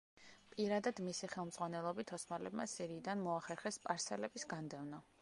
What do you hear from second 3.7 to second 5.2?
სპარსელების განდევნა.